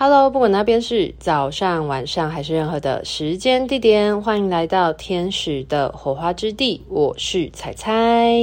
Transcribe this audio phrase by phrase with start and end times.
[0.00, 6.80] Hello，不管那边是早上、晚上还是任何的时间地点，欢迎来到天使的火花之地。
[6.88, 8.38] 我是彩彩。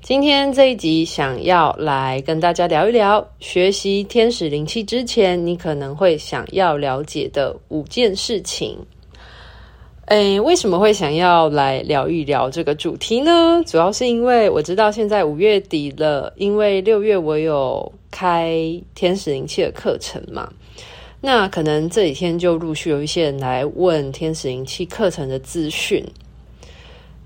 [0.00, 8.78] 今天这一集想要来跟大家聊一聊，学习天使灵气之前，你可能会想要了解的五件事情。
[10.06, 13.62] 诶，为什么会想要来聊一聊这个主题呢？
[13.66, 17.92] 主要是因为我知道现在五月底了，因为六月我有。
[18.16, 20.50] 开天使灵气的课程嘛，
[21.20, 26.02] 那可能这几天就陆续有一些人来问天使灵气课程的资讯。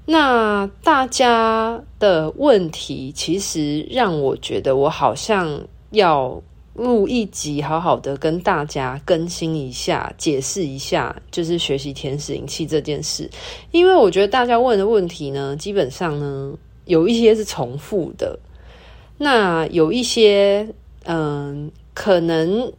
[0.04, 6.42] 那大家的问题其实让我觉得我好像要
[6.74, 13.30] 录一集，好好的跟大家更新一下，解释一下，就是学习天使灵气这件事。
[13.70, 16.52] 因为我觉得大家问的问题呢，基本上呢
[16.86, 18.36] 有一些是重复的，
[19.18, 20.66] 那有一些。
[21.04, 22.72] 嗯，可能，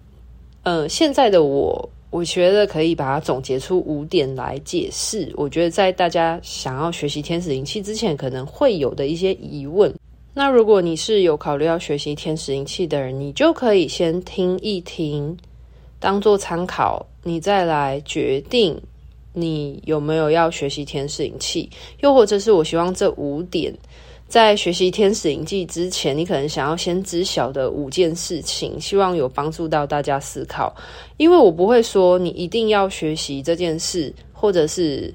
[0.63, 5.31] 呃，现在的我，我觉得可以把它总结出五点来解释。
[5.35, 9.91] 我觉得在大家想要学习天使灵气之前，可能会有的一些疑问。
[10.33, 15.35] 那如果你是有考虑要学习天使灵气的人，你就可以先听一听，
[15.99, 18.79] 当做参考，你再来决定
[19.33, 21.69] 你有没有要学习天使灵气。
[21.99, 23.73] 又或者是我希望这五点。
[24.31, 30.73] 在学习天使灵气之前，你可能想要先知晓的五件事情，希望有帮助到大家思考。
[31.17, 35.13] 因为我不会说你一定要学习这件事，或者是，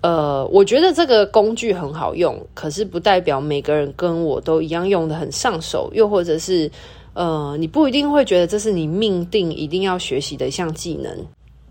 [0.00, 5.88] 呃，我觉得这个工具很好用，可是不代表每个人跟我都一样用的很上手。
[5.94, 6.68] 又或者是，
[7.14, 11.16] 呃，你不一定会觉得这是你命定一定要学习的一项技能。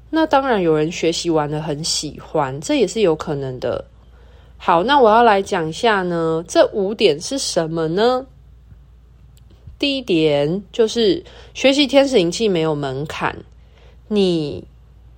[0.10, 3.84] 那当然，有人学习完了很喜欢，这也是有可能的。
[4.58, 8.26] 好，那我要来讲一下呢，这五点是什么呢？
[9.78, 13.36] 第一点就是学习天使灵气没有门槛，
[14.08, 14.64] 你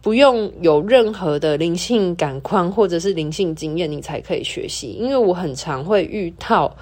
[0.01, 4.97] 不用有任何的灵性感官或者是灵性经验，你才可以学习。
[4.99, 6.75] 因为我很常会遇到，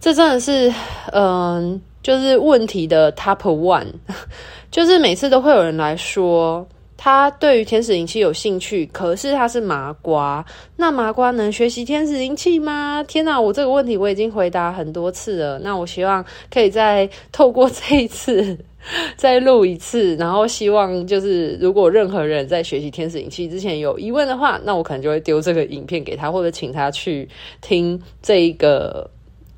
[0.00, 0.72] 这真的是，
[1.12, 3.88] 嗯、就是问题的 top one，
[4.70, 6.66] 就是每次都会有人来说。
[7.02, 10.44] 他对于天使灵气有兴趣，可是他是麻瓜。
[10.76, 13.02] 那麻瓜能学习天使灵气吗？
[13.08, 15.58] 天哪，我这个问题我已经回答很多次了。
[15.60, 16.22] 那我希望
[16.52, 18.54] 可以再透过这一次
[19.16, 27.26] 再录一次，然后希望就是如果任何人在学习天使灵气之前有疑问的话，那我可能就会丢这个影片给他，或者请他去
[27.62, 29.10] 听这一个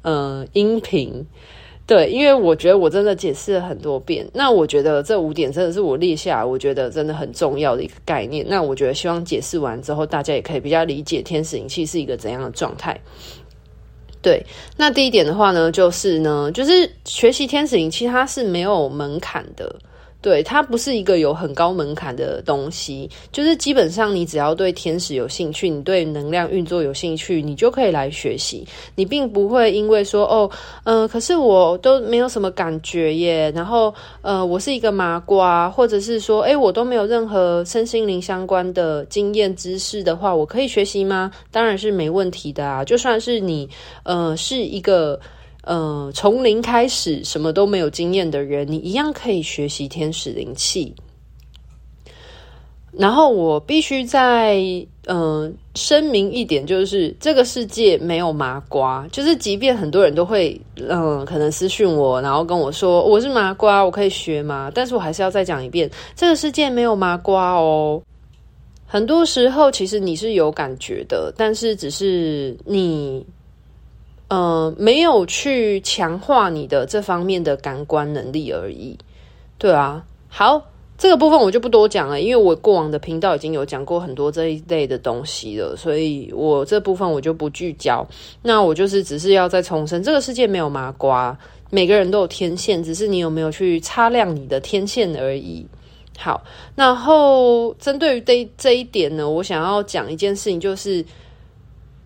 [0.02, 1.26] 呃音频。
[1.84, 8.46] 对，因为我觉得我真的解释了很多遍，那我觉得这五点真的是我列下来，我觉得真的很重要的一个概念。
[8.48, 12.98] 那我觉得希望解释完之后，大家也可以比较理解天使灵气是一个怎样的状态。
[14.22, 19.74] 对，那第一点的话呢，就是呢，就是学习天使灵气它是没有门槛的。
[20.22, 28.64] 对，它不是一个有很高门槛的东西，就是基本上你只要对天使有兴趣，你对能量运作有兴趣，你就可以来学习。
[28.94, 30.48] 你并不会因为说哦，
[30.84, 41.32] 嗯、可是我都没有什么感觉耶，然后呃，我是一个麻瓜，或者是说，诶，我都没有任何身心灵相关的经验知识的话，我可以学习吗？
[41.50, 43.68] 当然是没问题的啊，就算是你
[44.04, 45.18] 呃是一个。
[45.64, 50.92] 呃，从零开始，什么都没有经验的人，你一样可以学习天使灵气。
[52.90, 54.60] 然后我必须再
[55.06, 64.70] 呃声明一点，就是这个世界没有麻瓜，就是即便很多人都会嗯、可能私讯我，然后跟我说我是麻瓜，我可以学吗？
[64.74, 68.02] 但是我还是要再讲一遍，这个世界没有麻瓜哦。
[68.84, 73.24] 很多时候其实你是有感觉的，但是只是你。
[74.32, 78.96] 呃，没有去强化你的这方面的感官能力而已，
[79.58, 80.06] 对啊。
[80.26, 88.08] 好，这个部分我就不多讲了，因为我过往的频道已经有讲过很多这一类的东西了，所以我这部分我就不聚焦。
[88.40, 91.38] 那我就是只是要再重申，这个世界没有麻瓜，
[91.68, 95.66] 每个人都有天线，只是你有没有去擦亮你的天线而已。
[96.16, 96.42] 好，
[96.74, 101.04] 然后针对于这这一点呢，我想要讲一件事情，就是。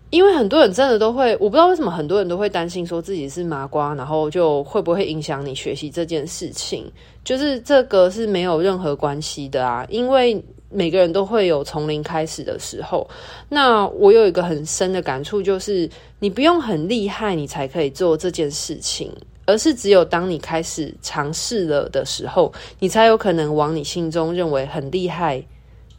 [0.09, 6.89] 因为很多人真的都会，我不知道为什么很多人都会担心说自己是麻瓜，然后就会不会影响你学习这件事情？
[7.25, 13.05] 就是这个是没有任何关系的啊，因为每个人都会有从零开始的时候。
[13.49, 15.89] 那我有一个很深的感触，就是
[16.19, 19.11] 你不用很厉害，你才可以做这件事情，
[19.45, 25.43] 而是只有当你开始尝试了的时候，你才有可能往你心中认为很厉害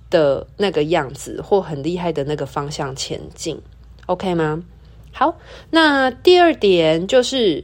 [0.08, 3.60] 的那个样子，或很厉害的那个方向前进。
[4.08, 4.62] OK 吗？
[5.12, 5.36] 好，
[5.70, 7.62] 那第二点就是，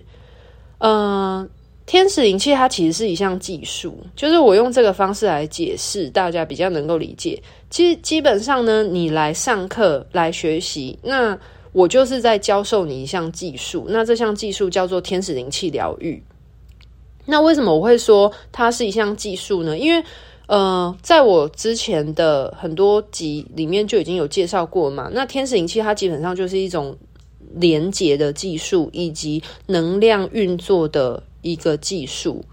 [0.79, 1.49] 呃，
[1.87, 7.43] 天使灵气它其实是一项技术，就是我用这个方式来解释，大家比较能够理解。
[7.71, 11.39] 其实基本上呢，你来上课来学习，那
[11.73, 16.23] 我就是在教授你一项技术，那这项技术叫做天使灵气疗愈。
[17.25, 19.79] 那为什么我会说它是一项技术呢？
[19.79, 20.05] 因为
[20.47, 25.11] 呃，在我之前的很多集里面就已经有介绍过嘛。
[25.13, 26.97] 那天使灵气它基本上就是一种
[27.55, 32.45] 连接的技术，以及能量运作的一个技术。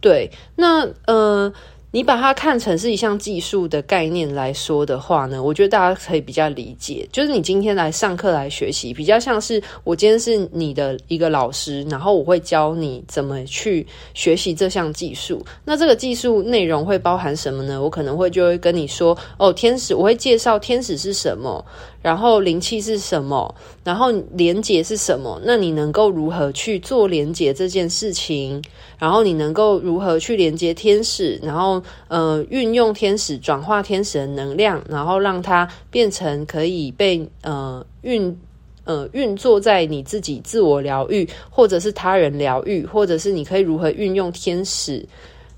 [0.00, 1.52] 对，那呃。
[1.90, 7.08] 你把它看成是一项技术的概念来说的话呢，我觉得大家可以比较理解。
[7.10, 15.42] 就是你今天来上课来学习，比较像是我今天是你的一个老师，然后我会教你怎么去学习这项技术。
[15.64, 17.82] 那这个技术内容会包含什么呢？
[17.82, 21.64] 我可能会就会跟你说，哦，天使，我会介绍天使是什么。
[22.00, 23.52] 然后灵气是什么？
[23.82, 25.40] 然后连结是什么？
[25.44, 28.62] 那你能够如何去做连结这件事情？
[28.98, 31.38] 然后你能够如何去连接天使？
[31.42, 38.36] 然后呃，运用天使转化天使的能量，然后让它变成可以被呃运
[38.84, 45.04] 呃运作在你自己自我疗愈，或者是他人疗愈，或者是你可以如何运用天使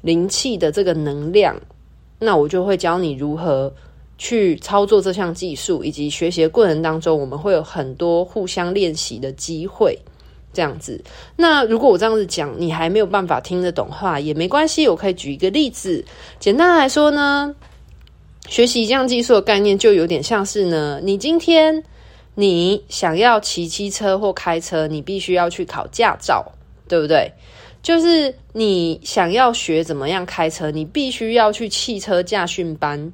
[0.01, 1.55] 灵气的这个能量？
[2.19, 3.71] 那我就会教你如何。
[4.21, 9.99] 去操作这项技术，以及学习的过程当中，我们会有很多互相练习的机会，
[10.53, 11.03] 这样子。
[11.37, 16.05] 那如果我这样子讲，你还没有办法听得懂话，也没关系，我可以举一个例子。
[16.39, 17.55] 简单来说呢，
[18.47, 21.83] 学习一项技术的概念就有点像是呢，你今天
[22.35, 26.45] 你想要骑机车或开车，你必须要去考驾照，
[26.87, 27.33] 对不对？
[27.83, 33.11] 就是你想要学怎么样开车，你必须要去汽车驾训班。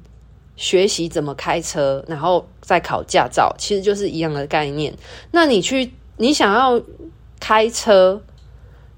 [0.57, 4.93] 学习怎么开车，然后再考驾照，其实就是一样的概念。
[5.31, 6.81] 那你去，你想要
[7.39, 8.19] 开车，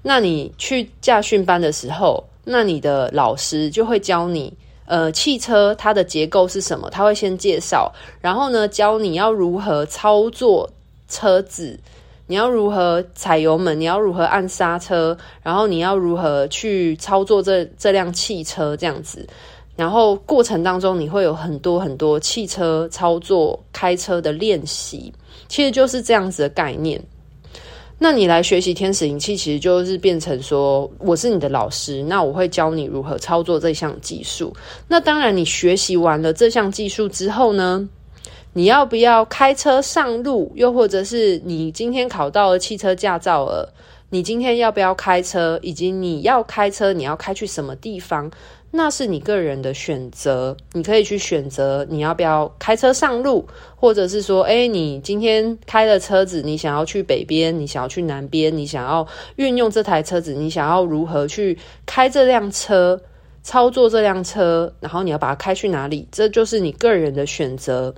[0.02, 4.52] 那你去驾训班的时候，那你的老师就会教你，
[4.86, 6.88] 呃，汽车它的结构是什么？
[6.90, 10.68] 他会先介绍，然后呢，教你要如何操作
[11.08, 11.78] 车子，
[12.26, 19.28] 你要如何踩油门，你要如何按刹车，然后你要如何去操作这这辆汽车，这样子。
[19.80, 25.10] 然后过程当中，你会有很多很多汽车操作、开车的练习，
[25.48, 27.02] 其实就是这样子的概念。
[27.98, 34.54] 那你来学习天使灵气，其实就是变成说，我是你的老师，那我会教你如何操作这项技术。
[34.86, 37.88] 那当然，你学习完了这项技术之后呢，
[38.52, 40.52] 你要不要开车上路？
[40.56, 43.72] 又或者是你今天考到了汽车驾照了，
[44.10, 45.58] 你今天要不要开车？
[45.62, 48.30] 以及你要开车，你要开去什么地方？
[48.72, 53.44] 那是你个人的选择，你可以去选择你要不要开车上路，
[53.74, 63.00] 或者是说，诶，你今天开了车子，你想要去北边，你想要去南边，你想要运用这台车子，你想要如何去开这辆车，
[63.42, 67.92] 操作这辆车，然后你要把它开去哪里，这就是你个人的选择。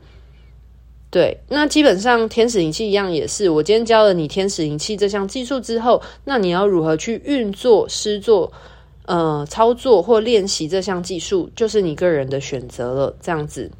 [1.10, 8.50] 对，那基本上天使灵气一样也是，我今天教了你天使灵气这项技术之后，那你要如何去运作、施作？
[9.12, 13.14] 呃，操作或练习这项技术，就是你个人的选择了。
[13.20, 13.70] 这样子，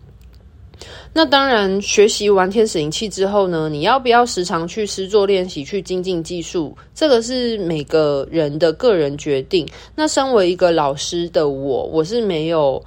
[1.15, 6.77] 那当然，学习完天使灵气之后呢，你要不要时常去实作练习，去精进技术？
[6.95, 9.67] 这个是每个人的个人决定。
[9.97, 12.85] 那身为一个老师的我，我是没有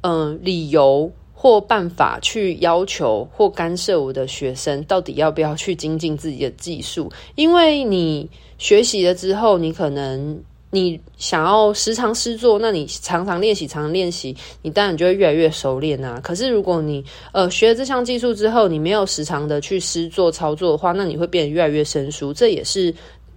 [0.00, 10.42] 嗯、理由或办法去要求或干涉我的学生到底要不要去精进自己的技术，因为你学习了之后，你可能。
[10.74, 16.20] 你想要时常施作，那你常常练习，常常练习，你当然就会越来越熟练啊。
[16.20, 22.92] 可是如果你呃学了这项技术之后，你没有时常的去施作操作的话，那你会变得越来越生疏，这也是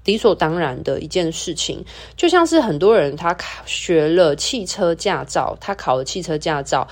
[0.06, 1.86] 理所当然的一件事情。
[2.16, 6.88] 就像是很多人他学了汽车驾照，他考了汽车驾照。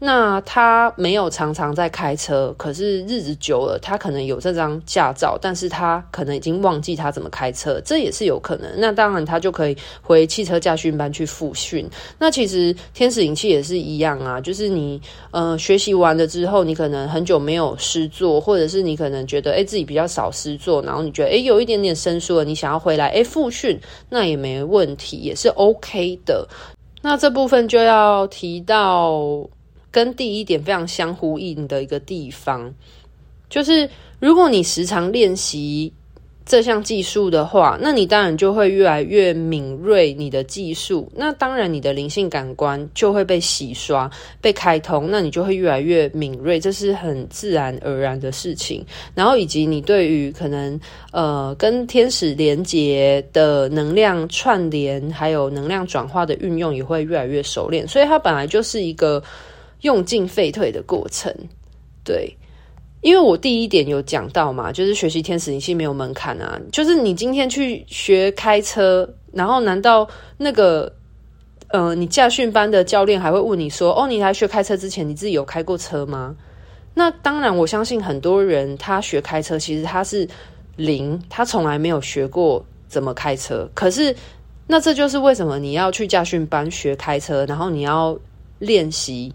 [0.00, 8.70] 那他没有常常在开车，可是日子久了，他可能有这张驾照，但是他可能已经忘记他怎么开车，这也是有可能。
[8.76, 11.84] 那当然，他就可以回汽车驾训班去复训。
[12.16, 15.02] 那其实天使灵气也是一样啊，就是你
[15.32, 23.76] 呃学习完了之后，你可能很久没有施作，或者是你可能觉得诶自己比较少施作，然后你觉得诶有一点点生疏了，你想要回来诶复训，
[24.08, 26.46] 那也没问题，也是 OK 的。
[27.02, 29.44] 那这部分就要提到。
[29.90, 32.74] 跟第一点非常相呼应的一个地方，
[33.48, 33.88] 就是
[34.20, 35.92] 如果你时常练习
[36.44, 48.82] 这项技术的话，那你当然就会越来越敏锐你的技术，那当然你的灵性感官就会被洗刷、被开通，那你就会越来越敏锐，这是很自然而然的事情。
[49.14, 50.80] 然后以及你对于可能
[51.12, 59.22] 呃跟天使连接的能量串联，还有能量转化的运用也会越来越熟练，所以它本来就是一个
[59.82, 61.34] 用进废退的过程，
[62.04, 62.34] 对。
[63.00, 70.92] 因为我第一点有讲到嘛，就是学习天使灵气没有门槛啊，就是你今天去学开车，然后难道那个
[71.68, 76.34] 呃，你驾训班的教练还会问你说，哦，你来学开车之前，你自己有开过车吗？
[76.92, 80.28] 那当然，我相信很多人他学开车，其实他是
[80.74, 83.70] 零，他从来没有学过怎么开车。
[83.74, 84.12] 可是，
[84.66, 88.18] 那这就是为什么你要去驾训班学开车，然后你要
[88.58, 89.32] 练习。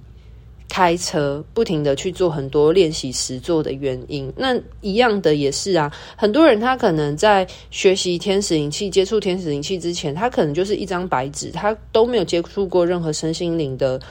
[0.74, 5.94] 开车不停的去做很多练习实做的原因，那一样的也是啊。
[6.15, 14.01] 很多人他可能在学习天使灵气、接触天使灵气之前，他可能就是一张白纸，他都没有接触过任何身心灵的。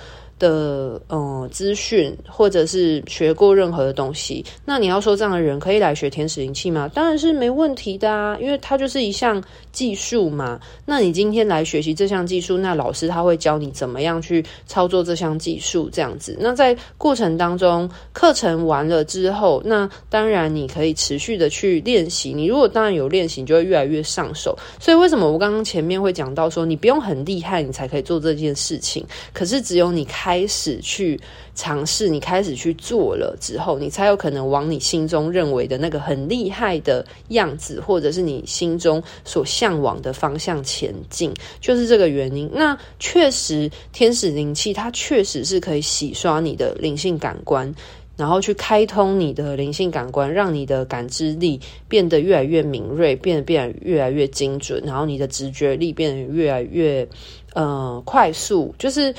[0.42, 6.90] 的嗯资讯，或者是学过任何的东西，那你要说这样的人可以来学天使灵气吗？
[6.92, 10.58] 当然是没问题的啊，因为它就是一项技术嘛。
[10.84, 16.36] 那你今天来学习这项技术，那老师他会教你怎么样去操作这项技术，这样子。
[16.40, 22.32] 那在过程当中，课程完了之后，那当然你可以持续的去练习。
[22.32, 24.58] 你如果当然有练习，你就会越来越上手。
[24.80, 29.06] 所以为什么我刚刚前面会讲到说，你不用很厉害，你才可以做这件事情？
[29.32, 30.31] 可是只有你开。
[30.32, 31.20] 开始去
[31.54, 42.50] 尝试，你开始去做了之后，你才有可能往你心中认为的那个很厉害的样子，或者是你心中所向往的方向前进，就是这个原因。
[42.50, 47.70] 那确实，天使灵气它确实是可以洗刷你的灵性感官，
[48.16, 57.06] 然后去开通你的灵性感官，让你的感知力变得越来越敏锐，变得变得越来越精准，然后你的直觉力变得越来越
[57.52, 59.14] 呃快速，就是。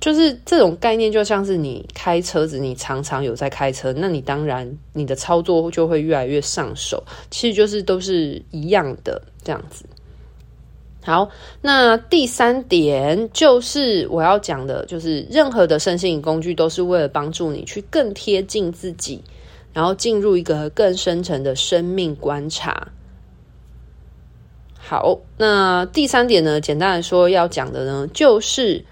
[0.00, 7.02] 就是这种概念，就像是你开车子，你常常有在开车，那你当然你的操作就会越来越上手。
[7.32, 9.84] 其实就是都是一样的这样子。
[11.02, 11.28] 好，
[11.60, 19.20] 那第三点就是我要讲的，就是任何的身心灵工具都是为了帮助你去更贴近自己，
[19.72, 22.86] 然后进入一个更深层的生命观察。
[24.78, 28.84] 好，那第三点呢，简单来说要讲的呢，就是。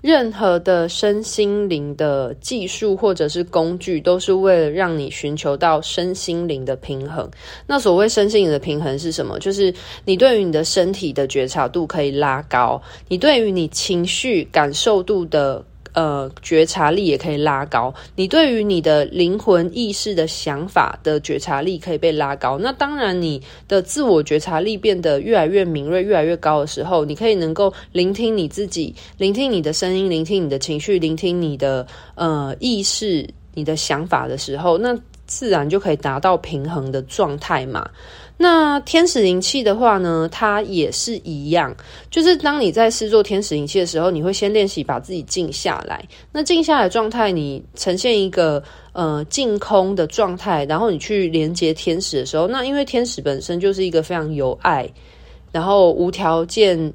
[0.00, 7.28] 任何的身心灵的技术或者是工具，都是为了让你寻求到身心灵的平衡。
[7.66, 9.38] 那所谓身心灵的平衡是什么？
[9.38, 9.74] 就是
[10.04, 15.64] 你对于你的身体的觉察度可以拉高，你对于你情绪感受度的。
[15.92, 22.58] 呃，觉察力也可以拉高，你对于你的灵魂意识的想法的觉察力可以被拉高。
[22.58, 37.88] 那当然，你的自我觉察力变得越来越敏锐、越来越高的时候，你可以能够聆听你自己，聆听你的声音，聆听你的情绪，聆听你的呃意识、你的想法的时候，那自然就可以达到平衡的状态嘛。
[38.40, 41.76] 那天使灵气的话呢，它也是一样，
[42.08, 46.08] 就是当你在试做天使灵气的时候，你会先练习把自己静下来。
[46.30, 54.88] 那静下来状态，你呈现一个呃静空的状态，然后你去连接天使的时候，那因为天使本身就是一个非常有爱，
[55.50, 56.92] 然后无条件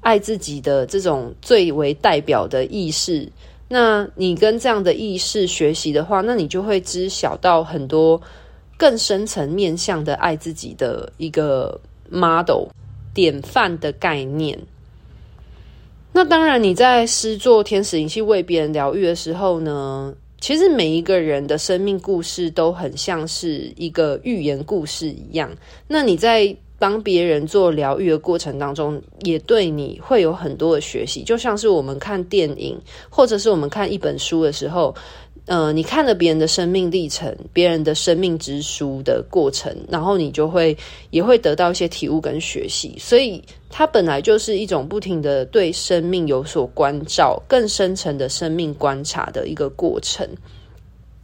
[0.00, 3.30] 爱自己的这种最为代表的意识。
[3.68, 8.18] 那你跟这样的意识学习的话，那你就会知晓到很多。
[8.76, 11.80] 更深层面向的爱自己的一个
[12.10, 12.66] model
[13.14, 14.58] 典范的概念。
[16.12, 25.50] 那当然，你在施作天使灵气为别人疗愈的时候呢，其实每一个人的生命故事都很像是一个寓言故事一样。
[25.86, 32.78] 那你在帮别人做疗愈的过程当中，也对你会有很多的学习，就像是我们看电影，
[33.10, 34.94] 或者是我们看一本书的时候。
[35.46, 40.76] 呃，你看了别人的生命历程，别人的生命之书的过程，然后你就会
[41.10, 50.28] 也会得到一些体悟跟学习，所以它本来就是一种不停的对生命有所关照、更深层的生命观察的一个过程。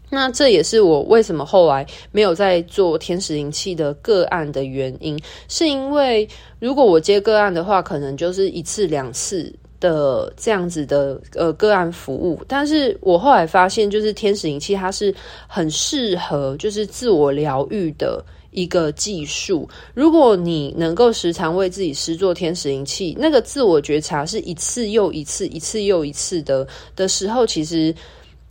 [0.09, 6.29] 那这也是我为什么后来没有在做天使灵气的个案的原因，是因为
[6.61, 9.52] 如果我接个案的话，可能就是一次两次。
[9.83, 15.12] 的这样子的呃个案服务，但是我后来发现，就是天使灵气它是
[15.49, 19.69] 很适合就是自我疗愈的一个技术。
[19.93, 27.93] 如果你能够时常为自己施做天使灵气，那个自我觉察是一次又一次、一次又一次的的时候，其实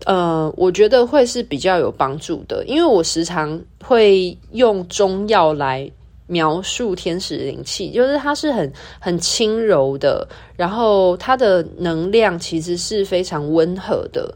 [0.06, 5.90] 呃，我觉得会是比较有帮助的，因为我时常会用中药来。
[6.32, 14.34] 描述天使灵气，就是它是很很轻柔的，然后它的能量其实是非常温和的。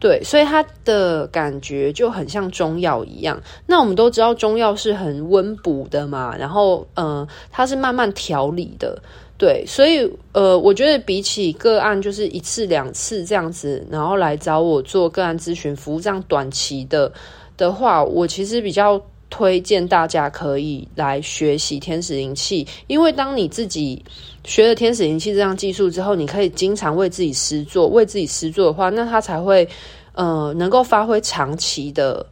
[0.00, 3.40] 对，所以它的感觉就很像中药一样。
[3.66, 8.98] 那我们都知道中药是很温补的嘛，然后呃，它是慢慢调理的。
[9.36, 17.12] 对，所以呃，我觉得比起个案就是一次两次这样子，然后来找我做个案咨询服务这样短期的
[17.56, 19.00] 的话，我其实比较
[19.34, 24.00] 推荐大家可以来学习天使灵气，因为当你自己
[24.44, 29.68] 学了天使灵气这项技术之后，你可以经常为自己施作，为自己施作的话，那它才会
[30.12, 32.24] 呃能够发挥长期的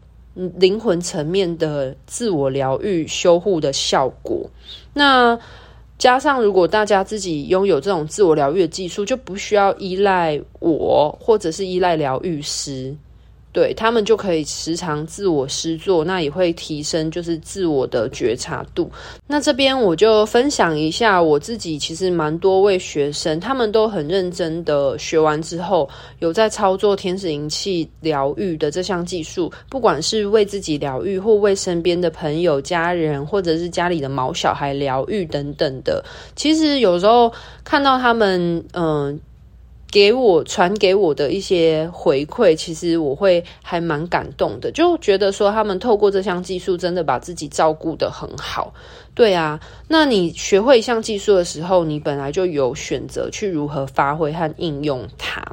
[0.54, 4.48] 灵魂层面的自我疗愈修护的效果。
[4.94, 5.36] 那
[5.98, 12.94] 加上如果大家自己拥有这种自我疗愈的技术，就不需要依赖我，或者是依赖疗愈师。
[13.52, 18.90] 对，他们就可以时常自我施作，那也会提升就是自我的觉察度。
[19.26, 25.86] 那这边我就分享一下我自己，其实蛮多位学生，他们都很认真的学完之后，
[26.20, 36.02] 有在操作天使灵气疗愈的这项技术，不管是为自己疗愈，或为身边的朋友、家人，或者是家里的毛小孩疗愈等等的。
[36.34, 37.30] 其实有时候
[37.64, 39.20] 看到他们，嗯、
[39.92, 48.72] 给我传给我的一些回馈，其实我会还蛮感动的，就觉得说他们透过这项技术，真的把自己照顾得很好。
[49.14, 55.44] 对啊，那你学会一项技术的时候，你本来就有选择去如何发挥和应用它。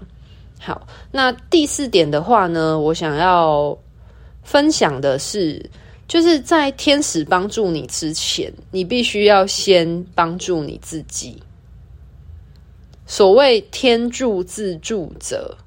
[0.57, 3.77] 好，那第四点的话呢，我想要
[4.41, 5.69] 分享的是，
[6.07, 11.37] 就是在天使帮助你之前，你必须要先帮助你自己。
[13.09, 15.57] 所谓天助自助者，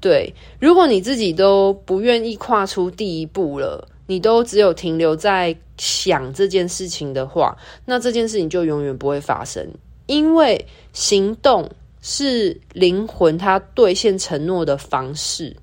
[0.00, 9.64] 对，如果你自己都不愿意跨出第一步了，你都只有停留在想这件事情的话，那这件事情就永远不会发生，
[10.06, 11.70] 因为行动
[12.02, 15.56] 是灵魂它兑现承诺的方式。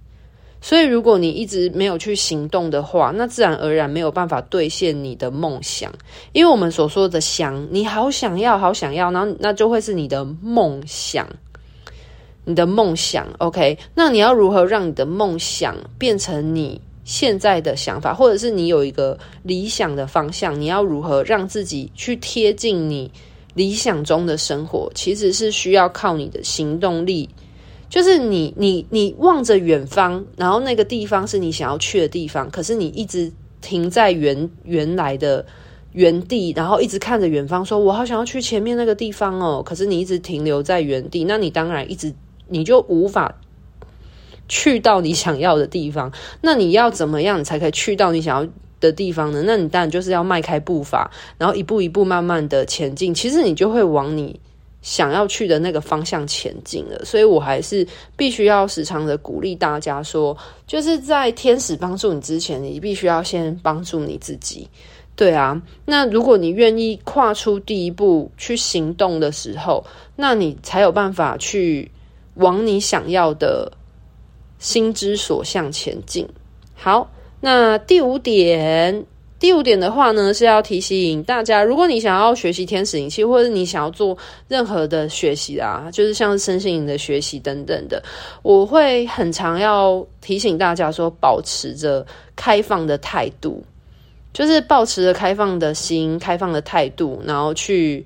[0.59, 5.93] 所以，如果你一直没有去行动的话，那自然而然没有办法兑现你的梦想。
[6.33, 11.27] 因为我们所说的想，你好想要，好想要，然后那就会是你的梦想，
[12.43, 13.27] 你的梦想。
[13.37, 23.09] OK，那你要如何让你的梦想变成你现在的想法，或者是你有一个理想的方向，你要如何让自己去贴近你
[23.53, 24.91] 理想中的生活？
[24.95, 27.29] 其实是需要靠你的行动力。
[27.89, 35.45] 就是你，你，你望着远方，然后那个地方是你想要去的地方，可是你一直停在原原来的
[35.93, 42.13] 原地，然后一直看着远方，说：“我好想要去前面那个地方哦。”可是你一直停留在原地，那你当然一直
[42.49, 43.33] 你就无法
[44.49, 46.11] 去到你想要的地方。
[46.41, 48.49] 那你要怎么样才可以去到你想要
[48.81, 49.43] 的地方呢？
[49.45, 53.13] 那你当然就是要迈开步伐，然后一步一步慢慢的前进。
[53.13, 54.41] 其实你就会往你。
[54.81, 57.85] 想要去的那个方向前进了，所以我还是
[58.15, 64.67] 必须要时常的鼓励大家说，就是在天使帮助你之前，你必须要先帮助你自己。
[65.15, 69.83] 对啊，那如果你愿意跨出第一步去行动的时候，
[70.15, 71.91] 那你才有办法去
[72.35, 73.71] 往你想要的
[74.59, 76.27] 心之所向前进。
[76.75, 77.09] 好，
[77.41, 79.05] 那第五点。
[79.39, 88.01] 第五点的话呢，是要提醒大家，如果你想要学习天使灵气，或者你想要做任何的学习啊，就是像身心灵的学习等等的，
[88.41, 93.63] 我会很常要提醒大家说，保持着开放的态度，
[94.33, 98.03] 就是保持着开放的心、开放的态度，然后去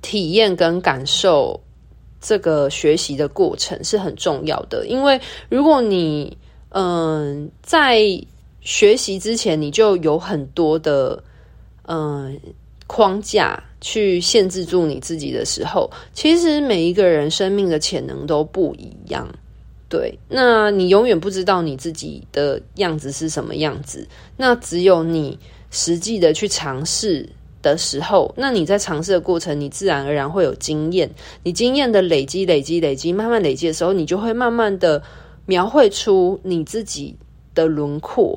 [0.00, 1.60] 体验跟感受
[2.22, 4.86] 这个学习的过程是很重要的。
[4.86, 6.36] 因为如果你
[6.70, 8.00] 嗯、在
[8.66, 11.22] 学习之前，你就有很多的
[11.88, 12.36] 嗯、
[12.88, 19.26] 框架去限制住你自己的时候，其实每一个人生命的潜能都不一样。
[19.88, 24.04] 对，那你永远不知道你自己的样子是什么样子。
[24.36, 25.38] 那只有你
[25.70, 27.28] 实际的去尝试
[27.62, 31.08] 的时候，那你在尝试的过程，你自然而然会有经验。
[31.44, 35.00] 你经验的累积、累积、累积，慢慢累积的时候，你就会慢慢的
[35.44, 37.16] 描绘出你自己
[37.54, 38.36] 的轮廓。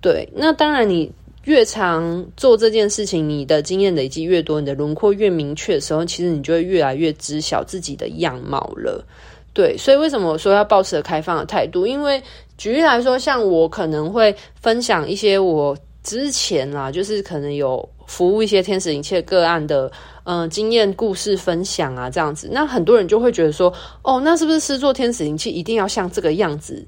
[0.00, 1.10] 对，那当然，你
[1.44, 9.04] 越常做这件事情，你的经验累积越多，你的轮廓越明确的时候，其实你就会越来越知晓自己的样貌了。
[9.52, 11.84] 对，所以为什么我说要保持开放的态度？
[11.84, 12.22] 因为
[12.56, 19.90] 举例来说，像我可能会分享一些我之前啊，就是可能有服务一些天使灵气个案的，
[20.24, 26.86] 嗯、呃，经验故事分享啊，这样子，那很多人就会觉得说，哦，那是不是施作天使灵气一定要像这个样子？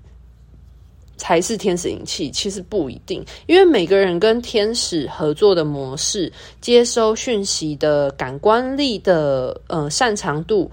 [1.21, 10.71] 才是天使灵气，其实不一定，因为每个人跟天使合作的模式、接收讯息的感官力的呃擅长度。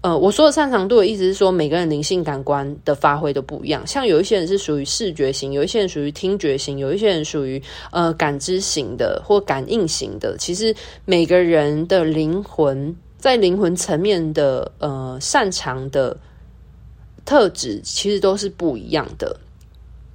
[0.00, 3.86] 呃，我说的擅长度的意思是说，每个人灵性感官的发挥都不一样。
[3.86, 10.36] 像有一些人是属于视觉型，有一些人属于听觉型，有一些人属于呃感知型的或感应型的。
[10.36, 16.16] 其实每个人的灵魂在灵魂层面的呃擅长的
[17.24, 19.36] 特质，其实都是不一样的。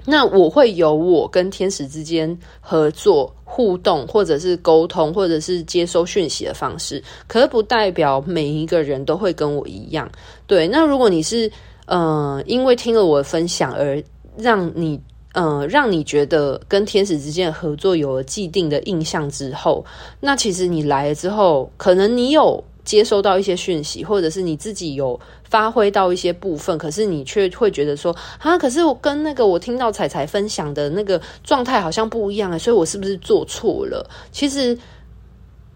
[0.06, 10.10] 那我会有我跟天使之间合作、互动，或者是沟通，或者是接收讯息的方式，可不代表每一个人都会跟我一样。
[10.48, 11.52] 对，那如果你是
[11.86, 14.02] 呃，因为听了我的分享而
[14.38, 15.00] 让你
[15.34, 19.86] 呃，让你觉得跟天使之间的合作有了既定的印象之后，
[20.20, 22.64] 那其实你来了之后，可能你有。
[22.84, 34.10] 接收到一些讯息，或者是你自己有发挥到一些部分，可是你却会觉得说啊，可是我跟那个我听到彩彩分享的那个状态好像不一样，所以我是不是做错了？
[34.32, 34.78] 其实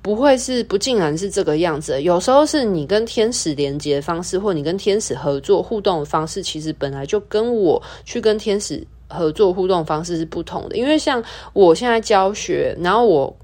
[0.01, 2.01] 不会是，不尽然是这个样子。
[2.01, 10.75] 有时候是你跟天使连接的方式，或你跟天使合作互动的方式，其实本来就跟我去跟天使合作互动方式是不同的。
[10.75, 13.35] 因为像我现在教学，然后我。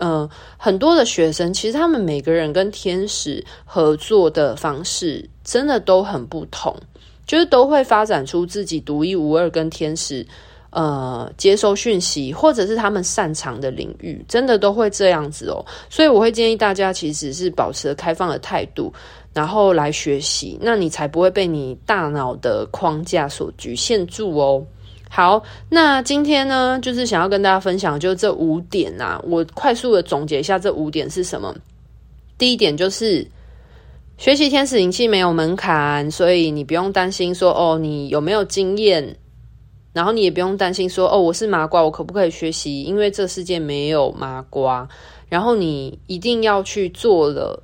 [0.00, 6.74] 嗯、很多的学生其实他们每个人跟天使合作的方式真的都很不同，
[7.26, 10.26] 就是都会发展出自己独一无二跟天使
[10.70, 15.64] 呃接收讯息，或者是他们擅长的领域，真的都会这样子哦。
[15.90, 18.92] 所以我会建议大家其实是保持开放的态度，
[19.34, 24.64] 然后来学习，那你才不会被你大脑的框架所局限住哦。
[25.12, 31.52] 好，那今天呢，就是想要跟大家分享，就这五点啊，我快速的总结一下这五点是什么。
[32.38, 33.26] 第一点就是
[34.18, 39.16] 学习天使灵气没有门槛，所以你不用担心说哦，你有没有经验，
[39.92, 42.84] 然后你也不用担心说哦，我是麻瓜，我可不可以学习？
[42.84, 44.88] 因为这世界没有麻瓜，
[45.28, 47.60] 然后你一定要去做了，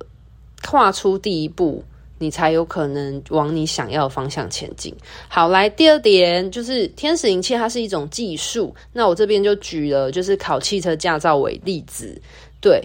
[0.65, 1.81] 跨出第一步。
[2.19, 4.95] 你才有可能往你想要的方向前进。
[5.27, 8.73] 好，来第二点就是天使银器，它是一种技术。
[8.93, 12.21] 那我这边就举了，就是考汽车驾照为例子，
[12.61, 12.81] 对。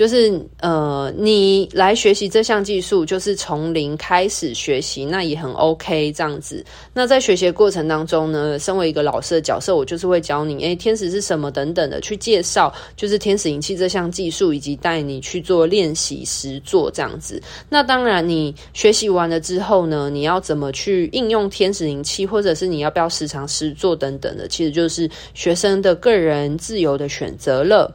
[0.00, 6.64] 就是呃，你来学习这项技术，就是从零开始学习，那也很 OK 这样子。
[6.94, 17.38] 那在学习过程当中呢，身为一个老师的角色，我就是会教你，诶，天使是什么等等的，去介绍就是天使灵气这项技术，以及带你去做练习实做这样子。
[17.68, 27.94] 那当然，你学习完了之后呢，你要怎么去应用天使灵气，或者是你要不要时常实做等等的，其实就是学生的个人自由的选择了。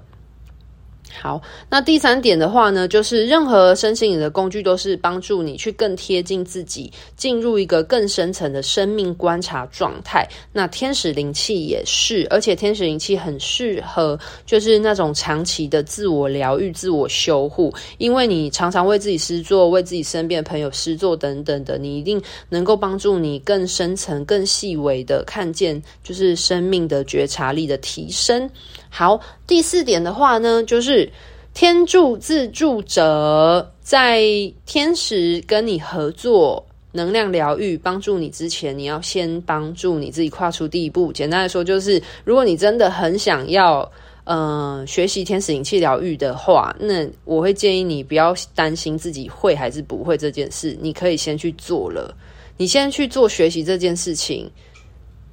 [1.22, 10.28] 好，那第三点的话呢，就是任何身心灵的工具都是帮助你去更贴近自己，进入一个更深层的生命观察状态。
[10.52, 28.50] 那天使灵气也是，而且天使灵气很适合，就是那种长期的自我疗愈、自我修护，因为你常常为自己施作，为自己身边的朋友施作等等的，你一定能够帮助你更深层、更细微的看见，就是生命的觉察力的提升。
[28.98, 31.12] 好，第四点的话呢，就是
[31.54, 34.24] 天助自助者，在
[34.66, 41.12] 天使跟你合作、能量疗愈、帮助你之前，你要先帮助你自己跨出第一步。
[41.12, 43.92] 简单来说，就是如果你真的很想要，
[44.24, 52.16] 嗯、学习天使灵气疗愈的话，那我会建议你不要担心自己会还是不会这件事，你可以先去做了。
[52.56, 54.50] 你先去做学习这件事情，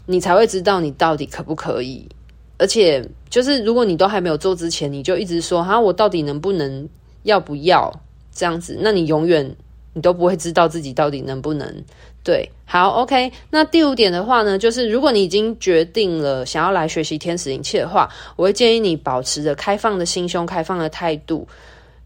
[0.04, 2.04] 你才会知道你到底可不可以。
[2.58, 6.88] 而且，就是如果你都还没有做之前，你就一直说哈，我到底能不能，
[7.24, 7.92] 要不要
[8.32, 8.78] 这样子？
[8.80, 9.56] 那你永远
[9.94, 11.84] 你都不会知道自己到底能不能。
[12.24, 13.32] 对，好，OK。
[13.50, 21.46] 那第五点的话呢，就是如果你已经决定了想要来学习天使灵气的话，我会建议你保持着开放的心胸、开放的态度。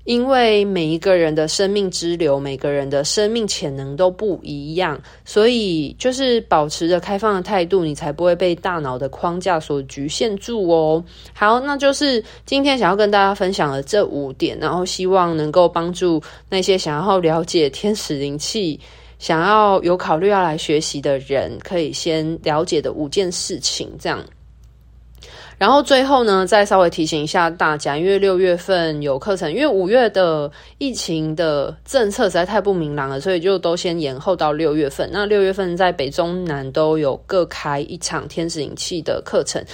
[0.06, 11.04] 因为每一个人的生命之流，每个人的生命潜能都不一样，所以就是保持着开放的态度，你才不会被大脑的框架所局限住哦。
[11.34, 18.78] 好，那就是今天想要跟大家分享的这五点，然后希望能够帮助那些想要了解天使灵气、
[19.18, 24.24] 想要有考虑要来学习的人，可以先了解的五件事情，这样。
[25.58, 35.08] 然后最后呢，再稍微提醒一下大家，因为六月份有课程，因为五月的疫情的政策实在太不明朗了，所以就都先延后到六月份。
[35.10, 39.64] 那六月份在北中南都有各开一场天使灵气的课程，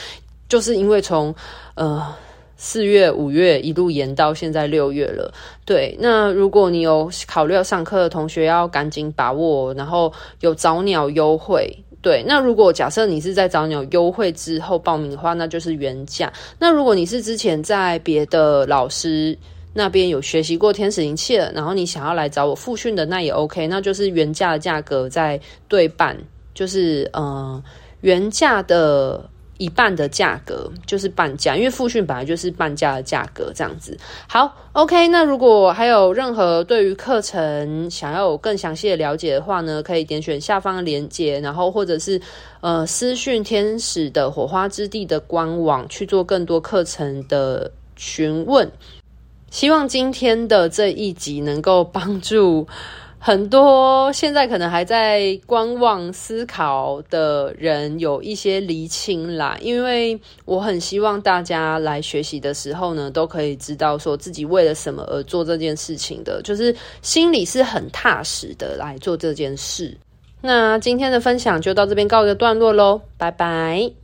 [0.48, 1.34] 就是因为从
[1.74, 2.14] 呃
[2.56, 5.34] 四月、五月一路延到现在六月了。
[5.64, 11.76] 对，那如果你有考虑要上课的同学，要赶紧把握，然后有早鸟优惠。
[12.02, 16.30] 对，那如果假设你是在找你有优惠之后报名的话，那就是原价。
[16.58, 19.38] 那如果你是之前在别的老师
[19.72, 26.18] 那边有学习过天使灵气了，然后你想要来找我复训的，那也 OK，那就是原价的价格在对半，
[26.52, 27.62] 就是嗯
[28.00, 29.24] 原价的。
[29.62, 33.96] 一半的价格就是半价，因为复训本来就是半价的价格，这样子。
[34.26, 35.06] 好，OK。
[35.06, 42.20] 那如果还有任何对于课程想要有更详细的了解的话呢，可以点选下方的链接，然后或者是
[42.60, 48.68] 呃私讯天使的火花之地的官网去做更多课程的询问。
[49.50, 52.66] 希望今天的这一集能够帮助。
[53.24, 69.96] 很多现在可能还在观望思考的人有一些厘清啦，因为我很希望大家来学习的时候呢，都可以知道说自己为了什么而做这件事情的，就是心里是很踏实的来做这件事。
[70.40, 74.01] 那今天的分享就到这边告一个段落喽，拜拜。